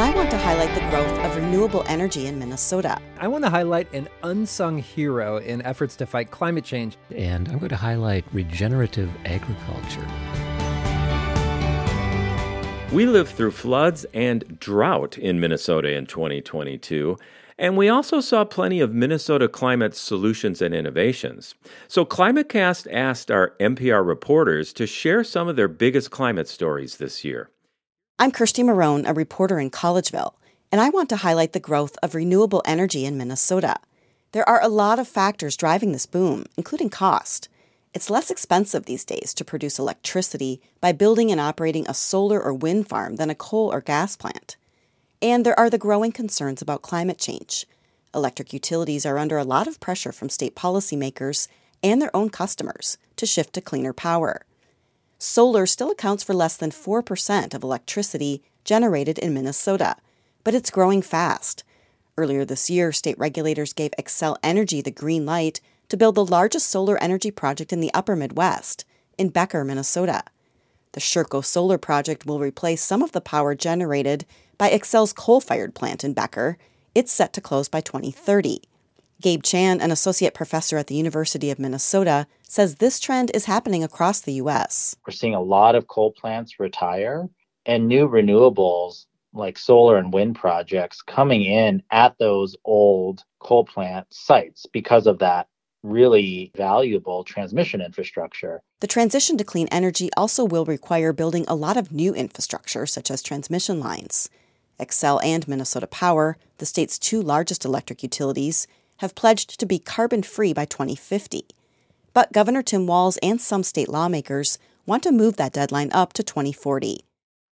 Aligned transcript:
I 0.00 0.14
want 0.14 0.30
to 0.30 0.38
highlight 0.38 0.72
the 0.76 0.88
growth 0.90 1.10
of 1.24 1.34
renewable 1.34 1.82
energy 1.88 2.28
in 2.28 2.38
Minnesota. 2.38 3.00
I 3.18 3.26
want 3.26 3.42
to 3.42 3.50
highlight 3.50 3.92
an 3.92 4.08
unsung 4.22 4.78
hero 4.78 5.38
in 5.38 5.60
efforts 5.62 5.96
to 5.96 6.06
fight 6.06 6.30
climate 6.30 6.62
change. 6.62 6.96
And 7.10 7.48
I'm 7.48 7.58
going 7.58 7.70
to 7.70 7.76
highlight 7.76 8.24
regenerative 8.32 9.10
agriculture. 9.24 10.06
We 12.94 13.06
lived 13.06 13.32
through 13.32 13.50
floods 13.50 14.06
and 14.14 14.60
drought 14.60 15.18
in 15.18 15.40
Minnesota 15.40 15.90
in 15.90 16.06
2022. 16.06 17.18
And 17.58 17.76
we 17.76 17.88
also 17.88 18.20
saw 18.20 18.44
plenty 18.44 18.78
of 18.78 18.94
Minnesota 18.94 19.48
climate 19.48 19.96
solutions 19.96 20.62
and 20.62 20.72
innovations. 20.72 21.56
So 21.88 22.04
ClimateCast 22.04 22.86
asked 22.92 23.32
our 23.32 23.56
MPR 23.58 24.06
reporters 24.06 24.72
to 24.74 24.86
share 24.86 25.24
some 25.24 25.48
of 25.48 25.56
their 25.56 25.66
biggest 25.66 26.12
climate 26.12 26.46
stories 26.46 26.98
this 26.98 27.24
year. 27.24 27.50
I'm 28.20 28.32
Kirsti 28.32 28.64
Marohn, 28.64 29.08
a 29.08 29.14
reporter 29.14 29.60
in 29.60 29.70
Collegeville, 29.70 30.34
and 30.72 30.80
I 30.80 30.88
want 30.88 31.08
to 31.10 31.18
highlight 31.18 31.52
the 31.52 31.60
growth 31.60 31.96
of 32.02 32.16
renewable 32.16 32.62
energy 32.64 33.04
in 33.04 33.16
Minnesota. 33.16 33.76
There 34.32 34.46
are 34.48 34.60
a 34.60 34.66
lot 34.66 34.98
of 34.98 35.06
factors 35.06 35.56
driving 35.56 35.92
this 35.92 36.04
boom, 36.04 36.44
including 36.56 36.90
cost. 36.90 37.48
It's 37.94 38.10
less 38.10 38.28
expensive 38.28 38.86
these 38.86 39.04
days 39.04 39.32
to 39.34 39.44
produce 39.44 39.78
electricity 39.78 40.60
by 40.80 40.90
building 40.90 41.30
and 41.30 41.40
operating 41.40 41.86
a 41.86 41.94
solar 41.94 42.42
or 42.42 42.52
wind 42.52 42.88
farm 42.88 43.16
than 43.16 43.30
a 43.30 43.36
coal 43.36 43.72
or 43.72 43.80
gas 43.80 44.16
plant. 44.16 44.56
And 45.22 45.46
there 45.46 45.58
are 45.58 45.70
the 45.70 45.78
growing 45.78 46.10
concerns 46.10 46.60
about 46.60 46.82
climate 46.82 47.18
change. 47.18 47.66
Electric 48.12 48.52
utilities 48.52 49.06
are 49.06 49.18
under 49.18 49.38
a 49.38 49.44
lot 49.44 49.68
of 49.68 49.78
pressure 49.78 50.10
from 50.10 50.28
state 50.28 50.56
policymakers 50.56 51.46
and 51.84 52.02
their 52.02 52.14
own 52.16 52.30
customers 52.30 52.98
to 53.14 53.26
shift 53.26 53.52
to 53.52 53.60
cleaner 53.60 53.92
power. 53.92 54.42
Solar 55.18 55.66
still 55.66 55.90
accounts 55.90 56.22
for 56.22 56.32
less 56.32 56.56
than 56.56 56.70
4% 56.70 57.52
of 57.52 57.64
electricity 57.64 58.40
generated 58.64 59.18
in 59.18 59.34
Minnesota, 59.34 59.96
but 60.44 60.54
it's 60.54 60.70
growing 60.70 61.02
fast. 61.02 61.64
Earlier 62.16 62.44
this 62.44 62.70
year, 62.70 62.92
state 62.92 63.18
regulators 63.18 63.72
gave 63.72 63.90
Xcel 63.98 64.36
Energy 64.44 64.80
the 64.80 64.92
green 64.92 65.26
light 65.26 65.60
to 65.88 65.96
build 65.96 66.14
the 66.14 66.24
largest 66.24 66.68
solar 66.68 66.96
energy 67.02 67.32
project 67.32 67.72
in 67.72 67.80
the 67.80 67.92
upper 67.94 68.14
Midwest, 68.14 68.84
in 69.16 69.30
Becker, 69.30 69.64
Minnesota. 69.64 70.22
The 70.92 71.00
Sherco 71.00 71.44
Solar 71.44 71.78
Project 71.78 72.24
will 72.24 72.38
replace 72.38 72.82
some 72.82 73.02
of 73.02 73.10
the 73.10 73.20
power 73.20 73.56
generated 73.56 74.24
by 74.56 74.70
Xcel's 74.70 75.12
coal 75.12 75.40
fired 75.40 75.74
plant 75.74 76.04
in 76.04 76.12
Becker. 76.12 76.58
It's 76.94 77.12
set 77.12 77.32
to 77.32 77.40
close 77.40 77.68
by 77.68 77.80
2030. 77.80 78.62
Gabe 79.20 79.42
Chan, 79.42 79.80
an 79.80 79.90
associate 79.90 80.32
professor 80.32 80.78
at 80.78 80.86
the 80.86 80.94
University 80.94 81.50
of 81.50 81.58
Minnesota, 81.58 82.28
says 82.42 82.76
this 82.76 83.00
trend 83.00 83.32
is 83.34 83.46
happening 83.46 83.82
across 83.82 84.20
the 84.20 84.34
U.S. 84.34 84.94
We're 85.04 85.12
seeing 85.12 85.34
a 85.34 85.42
lot 85.42 85.74
of 85.74 85.88
coal 85.88 86.12
plants 86.12 86.60
retire 86.60 87.28
and 87.66 87.88
new 87.88 88.08
renewables 88.08 89.06
like 89.34 89.58
solar 89.58 89.96
and 89.96 90.12
wind 90.12 90.36
projects 90.36 91.02
coming 91.02 91.42
in 91.42 91.82
at 91.90 92.16
those 92.18 92.56
old 92.64 93.24
coal 93.40 93.64
plant 93.64 94.06
sites 94.10 94.66
because 94.72 95.08
of 95.08 95.18
that 95.18 95.48
really 95.82 96.52
valuable 96.56 97.24
transmission 97.24 97.80
infrastructure. 97.80 98.62
The 98.80 98.86
transition 98.86 99.36
to 99.36 99.44
clean 99.44 99.68
energy 99.72 100.10
also 100.16 100.44
will 100.44 100.64
require 100.64 101.12
building 101.12 101.44
a 101.48 101.56
lot 101.56 101.76
of 101.76 101.90
new 101.90 102.14
infrastructure, 102.14 102.86
such 102.86 103.10
as 103.10 103.22
transmission 103.22 103.80
lines. 103.80 104.30
Xcel 104.78 105.20
and 105.24 105.46
Minnesota 105.48 105.88
Power, 105.88 106.36
the 106.58 106.66
state's 106.66 107.00
two 107.00 107.20
largest 107.20 107.64
electric 107.64 108.02
utilities, 108.04 108.68
have 108.98 109.14
pledged 109.14 109.58
to 109.58 109.66
be 109.66 109.78
carbon 109.78 110.22
free 110.22 110.52
by 110.52 110.64
2050. 110.64 111.44
But 112.12 112.32
Governor 112.32 112.62
Tim 112.62 112.86
Walz 112.86 113.16
and 113.22 113.40
some 113.40 113.62
state 113.62 113.88
lawmakers 113.88 114.58
want 114.86 115.02
to 115.02 115.12
move 115.12 115.36
that 115.36 115.52
deadline 115.52 115.90
up 115.92 116.12
to 116.14 116.22
2040. 116.22 117.04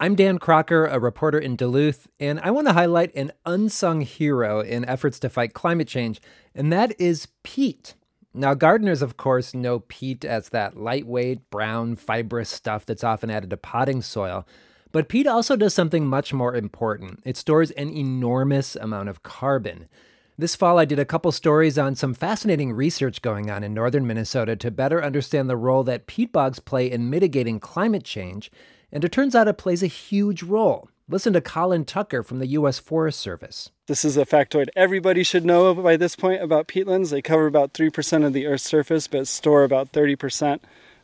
I'm 0.00 0.16
Dan 0.16 0.38
Kraker, 0.38 0.92
a 0.92 0.98
reporter 0.98 1.38
in 1.38 1.56
Duluth, 1.56 2.08
and 2.18 2.40
I 2.40 2.50
want 2.50 2.66
to 2.66 2.72
highlight 2.72 3.14
an 3.14 3.32
unsung 3.46 4.00
hero 4.00 4.60
in 4.60 4.84
efforts 4.84 5.18
to 5.20 5.28
fight 5.28 5.54
climate 5.54 5.88
change, 5.88 6.20
and 6.54 6.72
that 6.72 6.98
is 7.00 7.28
peat. 7.42 7.94
Now, 8.34 8.54
gardeners, 8.54 9.02
of 9.02 9.16
course, 9.16 9.54
know 9.54 9.78
peat 9.78 10.24
as 10.24 10.48
that 10.48 10.76
lightweight, 10.76 11.48
brown, 11.50 11.94
fibrous 11.94 12.50
stuff 12.50 12.84
that's 12.84 13.04
often 13.04 13.30
added 13.30 13.50
to 13.50 13.56
potting 13.56 14.02
soil. 14.02 14.46
But 14.90 15.08
peat 15.08 15.28
also 15.28 15.54
does 15.54 15.74
something 15.74 16.06
much 16.06 16.32
more 16.32 16.54
important 16.54 17.20
it 17.24 17.36
stores 17.36 17.70
an 17.72 17.90
enormous 17.90 18.76
amount 18.76 19.08
of 19.08 19.22
carbon. 19.22 19.88
This 20.36 20.56
fall, 20.56 20.80
I 20.80 20.84
did 20.84 20.98
a 20.98 21.04
couple 21.04 21.30
stories 21.30 21.78
on 21.78 21.94
some 21.94 22.12
fascinating 22.12 22.72
research 22.72 23.22
going 23.22 23.50
on 23.50 23.62
in 23.62 23.72
northern 23.72 24.04
Minnesota 24.04 24.56
to 24.56 24.70
better 24.72 25.00
understand 25.00 25.48
the 25.48 25.56
role 25.56 25.84
that 25.84 26.08
peat 26.08 26.32
bogs 26.32 26.58
play 26.58 26.90
in 26.90 27.08
mitigating 27.08 27.60
climate 27.60 28.02
change, 28.02 28.50
and 28.90 29.04
it 29.04 29.12
turns 29.12 29.36
out 29.36 29.46
it 29.46 29.58
plays 29.58 29.80
a 29.80 29.86
huge 29.86 30.42
role. 30.42 30.88
Listen 31.08 31.34
to 31.34 31.40
Colin 31.40 31.84
Tucker 31.84 32.24
from 32.24 32.40
the 32.40 32.48
U.S. 32.48 32.80
Forest 32.80 33.20
Service. 33.20 33.70
This 33.86 34.04
is 34.04 34.16
a 34.16 34.26
factoid 34.26 34.70
everybody 34.74 35.22
should 35.22 35.44
know 35.44 35.72
by 35.72 35.96
this 35.96 36.16
point 36.16 36.42
about 36.42 36.66
peatlands. 36.66 37.10
They 37.10 37.22
cover 37.22 37.46
about 37.46 37.72
3% 37.72 38.26
of 38.26 38.32
the 38.32 38.46
Earth's 38.46 38.64
surface, 38.64 39.06
but 39.06 39.28
store 39.28 39.62
about 39.62 39.92
30% 39.92 40.58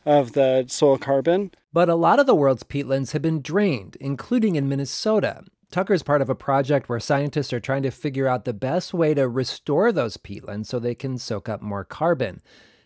of 0.05 0.33
the 0.33 0.65
soil 0.67 0.97
carbon. 0.97 1.51
But 1.71 1.87
a 1.87 1.95
lot 1.95 2.19
of 2.19 2.25
the 2.25 2.35
world's 2.35 2.63
peatlands 2.63 3.13
have 3.13 3.21
been 3.21 3.41
drained, 3.41 3.95
including 4.01 4.57
in 4.57 4.67
Minnesota. 4.67 5.45
Tucker 5.71 5.93
is 5.93 6.03
part 6.03 6.21
of 6.21 6.29
a 6.29 6.35
project 6.35 6.89
where 6.89 6.99
scientists 6.99 7.53
are 7.53 7.61
trying 7.61 7.83
to 7.83 7.91
figure 7.91 8.27
out 8.27 8.43
the 8.43 8.53
best 8.53 8.93
way 8.93 9.13
to 9.13 9.29
restore 9.29 9.93
those 9.93 10.17
peatlands 10.17 10.65
so 10.65 10.79
they 10.79 10.93
can 10.93 11.17
soak 11.17 11.47
up 11.47 11.61
more 11.61 11.85
carbon. 11.85 12.41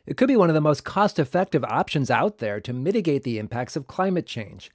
It 0.06 0.18
could 0.18 0.28
be 0.28 0.38
one 0.38 0.52
of 0.52 0.54
the 0.54 0.62
most 0.62 0.84
cost 0.84 1.18
effective 1.18 1.64
options 1.64 2.12
out 2.12 2.38
there 2.38 2.62
to 2.62 2.74
mitigate 2.74 3.24
the 3.24 3.40
impacts 3.40 3.76
of 3.76 3.88
climate 3.88 4.28
change. 4.28 4.70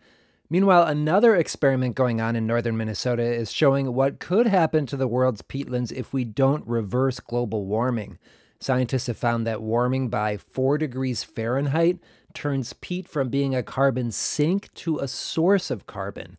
Meanwhile, 0.48 0.88
another 0.88 1.36
experiment 1.36 1.94
going 1.94 2.20
on 2.20 2.34
in 2.34 2.48
northern 2.48 2.76
Minnesota 2.76 3.22
is 3.22 3.52
showing 3.52 3.94
what 3.94 4.18
could 4.18 4.48
happen 4.48 4.86
to 4.86 4.96
the 4.96 5.06
world's 5.06 5.42
peatlands 5.42 5.92
if 5.92 6.12
we 6.12 6.24
don't 6.24 6.66
reverse 6.66 7.20
global 7.20 7.64
warming. 7.64 8.18
Scientists 8.58 9.06
have 9.06 9.16
found 9.16 9.46
that 9.46 9.62
warming 9.62 10.08
by 10.08 10.36
4 10.36 10.78
degrees 10.78 11.22
Fahrenheit 11.22 12.00
turns 12.34 12.72
peat 12.72 13.08
from 13.08 13.28
being 13.28 13.54
a 13.54 13.62
carbon 13.62 14.10
sink 14.10 14.74
to 14.74 14.98
a 14.98 15.06
source 15.06 15.70
of 15.70 15.86
carbon. 15.86 16.36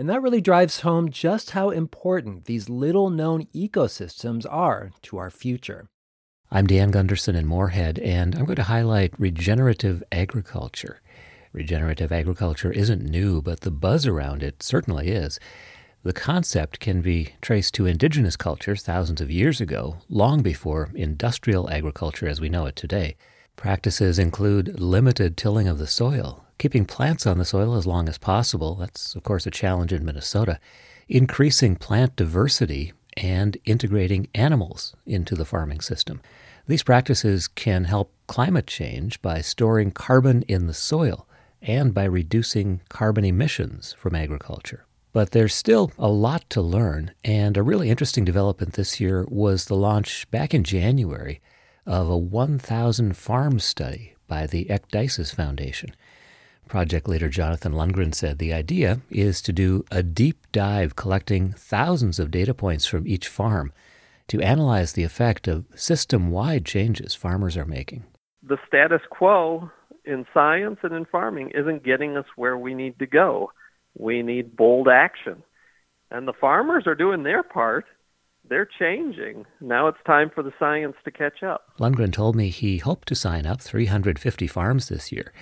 And 0.00 0.08
that 0.08 0.22
really 0.22 0.40
drives 0.40 0.80
home 0.80 1.10
just 1.10 1.50
how 1.50 1.68
important 1.68 2.46
these 2.46 2.70
little 2.70 3.10
known 3.10 3.44
ecosystems 3.54 4.46
are 4.48 4.92
to 5.02 5.18
our 5.18 5.28
future. 5.28 5.90
I'm 6.50 6.66
Dan 6.66 6.90
Gunderson 6.90 7.36
in 7.36 7.44
Moorhead, 7.44 7.98
and 7.98 8.34
I'm 8.34 8.46
going 8.46 8.56
to 8.56 8.62
highlight 8.62 9.12
regenerative 9.20 10.02
agriculture. 10.10 11.02
Regenerative 11.52 12.12
agriculture 12.12 12.72
isn't 12.72 13.02
new, 13.02 13.42
but 13.42 13.60
the 13.60 13.70
buzz 13.70 14.06
around 14.06 14.42
it 14.42 14.62
certainly 14.62 15.08
is. 15.08 15.38
The 16.02 16.14
concept 16.14 16.80
can 16.80 17.02
be 17.02 17.34
traced 17.42 17.74
to 17.74 17.84
indigenous 17.84 18.36
cultures 18.36 18.82
thousands 18.82 19.20
of 19.20 19.30
years 19.30 19.60
ago, 19.60 19.98
long 20.08 20.40
before 20.40 20.92
industrial 20.94 21.68
agriculture 21.68 22.26
as 22.26 22.40
we 22.40 22.48
know 22.48 22.64
it 22.64 22.74
today. 22.74 23.16
Practices 23.54 24.18
include 24.18 24.80
limited 24.80 25.36
tilling 25.36 25.68
of 25.68 25.76
the 25.76 25.86
soil, 25.86 26.46
keeping 26.60 26.84
plants 26.84 27.26
on 27.26 27.38
the 27.38 27.44
soil 27.44 27.74
as 27.74 27.86
long 27.86 28.08
as 28.08 28.18
possible. 28.18 28.76
That's, 28.76 29.14
of 29.14 29.24
course, 29.24 29.46
a 29.46 29.50
challenge 29.50 29.92
in 29.92 30.04
Minnesota. 30.04 30.60
Increasing 31.08 31.74
plant 31.74 32.14
diversity 32.14 32.92
and 33.16 33.56
integrating 33.64 34.28
animals 34.34 34.94
into 35.06 35.34
the 35.34 35.44
farming 35.44 35.80
system. 35.80 36.20
These 36.68 36.84
practices 36.84 37.48
can 37.48 37.84
help 37.84 38.12
climate 38.28 38.66
change 38.66 39.20
by 39.22 39.40
storing 39.40 39.90
carbon 39.90 40.42
in 40.42 40.66
the 40.66 40.74
soil 40.74 41.26
and 41.62 41.92
by 41.92 42.04
reducing 42.04 42.82
carbon 42.88 43.24
emissions 43.24 43.94
from 43.94 44.14
agriculture. 44.14 44.86
But 45.12 45.32
there's 45.32 45.54
still 45.54 45.90
a 45.98 46.08
lot 46.08 46.48
to 46.50 46.60
learn, 46.60 47.12
and 47.24 47.56
a 47.56 47.62
really 47.62 47.90
interesting 47.90 48.24
development 48.24 48.74
this 48.74 49.00
year 49.00 49.26
was 49.28 49.64
the 49.64 49.74
launch 49.74 50.30
back 50.30 50.54
in 50.54 50.62
January 50.62 51.40
of 51.86 52.08
a 52.08 52.16
1,000 52.16 53.16
farm 53.16 53.58
study 53.58 54.14
by 54.28 54.46
the 54.46 54.66
Ecdysis 54.66 55.34
Foundation. 55.34 55.96
Project 56.70 57.08
leader 57.08 57.28
Jonathan 57.28 57.72
Lundgren 57.72 58.14
said 58.14 58.38
the 58.38 58.52
idea 58.52 59.00
is 59.10 59.42
to 59.42 59.52
do 59.52 59.84
a 59.90 60.04
deep 60.04 60.46
dive 60.52 60.94
collecting 60.94 61.50
thousands 61.50 62.20
of 62.20 62.30
data 62.30 62.54
points 62.54 62.86
from 62.86 63.08
each 63.08 63.26
farm 63.26 63.72
to 64.28 64.40
analyze 64.40 64.92
the 64.92 65.02
effect 65.02 65.48
of 65.48 65.66
system 65.74 66.30
wide 66.30 66.64
changes 66.64 67.12
farmers 67.12 67.56
are 67.56 67.64
making. 67.64 68.04
The 68.44 68.56
status 68.68 69.00
quo 69.10 69.68
in 70.04 70.26
science 70.32 70.78
and 70.84 70.94
in 70.94 71.06
farming 71.06 71.50
isn't 71.56 71.82
getting 71.82 72.16
us 72.16 72.26
where 72.36 72.56
we 72.56 72.72
need 72.72 73.00
to 73.00 73.06
go. 73.06 73.50
We 73.98 74.22
need 74.22 74.54
bold 74.54 74.86
action. 74.86 75.42
And 76.12 76.28
the 76.28 76.32
farmers 76.40 76.86
are 76.86 76.94
doing 76.94 77.24
their 77.24 77.42
part. 77.42 77.84
They're 78.50 78.68
changing. 78.80 79.46
Now 79.60 79.86
it's 79.86 80.02
time 80.04 80.28
for 80.28 80.42
the 80.42 80.52
science 80.58 80.96
to 81.04 81.12
catch 81.12 81.44
up. 81.44 81.68
Lundgren 81.78 82.12
told 82.12 82.34
me 82.34 82.48
he 82.48 82.78
hoped 82.78 83.06
to 83.08 83.14
sign 83.14 83.46
up 83.46 83.62
350 83.62 84.48
farms 84.48 84.88
this 84.88 85.12
year, 85.12 85.32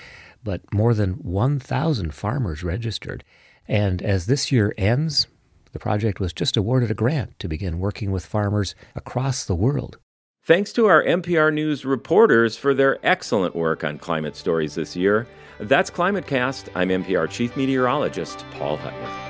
but 0.44 0.60
more 0.74 0.92
than 0.92 1.12
1,000 1.14 2.12
farmers 2.12 2.62
registered. 2.62 3.24
And 3.66 4.02
as 4.02 4.26
this 4.26 4.52
year 4.52 4.74
ends, 4.76 5.26
the 5.72 5.78
project 5.78 6.20
was 6.20 6.34
just 6.34 6.58
awarded 6.58 6.90
a 6.90 6.94
grant 6.94 7.38
to 7.38 7.48
begin 7.48 7.78
working 7.78 8.10
with 8.10 8.26
farmers 8.26 8.74
across 8.94 9.46
the 9.46 9.54
world. 9.54 9.96
Thanks 10.44 10.70
to 10.74 10.86
our 10.86 11.02
MPR 11.02 11.52
News 11.52 11.86
reporters 11.86 12.58
for 12.58 12.74
their 12.74 12.98
excellent 13.02 13.56
work 13.56 13.84
on 13.84 13.98
climate 13.98 14.36
stories 14.36 14.74
this 14.74 14.94
year. 14.94 15.26
That's 15.58 15.90
ClimateCast. 15.90 16.68
I'm 16.74 16.90
MPR 16.90 17.30
Chief 17.30 17.56
Meteorologist 17.56 18.44
Paul 18.52 18.76
Huttner. 18.76 19.27